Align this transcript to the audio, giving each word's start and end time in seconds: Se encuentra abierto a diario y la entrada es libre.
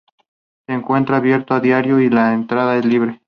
Se 0.65 0.73
encuentra 0.73 1.17
abierto 1.17 1.53
a 1.53 1.59
diario 1.59 1.99
y 1.99 2.09
la 2.09 2.33
entrada 2.33 2.75
es 2.75 2.85
libre. 2.85 3.19